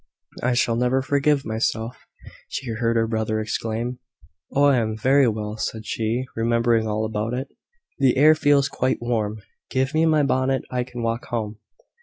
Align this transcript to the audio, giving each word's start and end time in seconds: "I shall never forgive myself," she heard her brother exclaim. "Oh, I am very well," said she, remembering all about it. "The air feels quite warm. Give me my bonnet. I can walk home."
"I 0.41 0.53
shall 0.55 0.75
never 0.75 1.03
forgive 1.03 1.45
myself," 1.45 2.07
she 2.49 2.71
heard 2.71 2.95
her 2.95 3.05
brother 3.05 3.39
exclaim. 3.39 3.99
"Oh, 4.51 4.63
I 4.63 4.77
am 4.77 4.97
very 4.97 5.27
well," 5.27 5.57
said 5.57 5.85
she, 5.85 6.25
remembering 6.35 6.87
all 6.87 7.05
about 7.05 7.35
it. 7.35 7.49
"The 7.99 8.17
air 8.17 8.33
feels 8.33 8.67
quite 8.67 8.97
warm. 8.99 9.43
Give 9.69 9.93
me 9.93 10.07
my 10.07 10.23
bonnet. 10.23 10.63
I 10.71 10.83
can 10.85 11.03
walk 11.03 11.25
home." 11.25 11.59